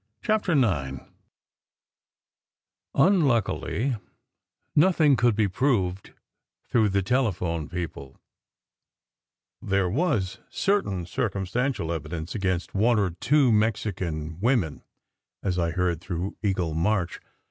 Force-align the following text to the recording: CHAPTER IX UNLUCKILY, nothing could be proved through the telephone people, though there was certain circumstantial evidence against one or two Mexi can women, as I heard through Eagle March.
CHAPTER 0.23 0.53
IX 0.53 1.01
UNLUCKILY, 2.95 3.97
nothing 4.75 5.15
could 5.15 5.35
be 5.35 5.47
proved 5.47 6.13
through 6.67 6.89
the 6.89 7.03
telephone 7.03 7.69
people, 7.69 8.17
though 9.61 9.67
there 9.67 9.89
was 9.91 10.39
certain 10.49 11.05
circumstantial 11.05 11.91
evidence 11.93 12.33
against 12.33 12.73
one 12.73 12.97
or 12.97 13.11
two 13.11 13.51
Mexi 13.51 13.95
can 13.95 14.39
women, 14.39 14.81
as 15.43 15.59
I 15.59 15.69
heard 15.69 16.01
through 16.01 16.35
Eagle 16.41 16.73
March. 16.73 17.19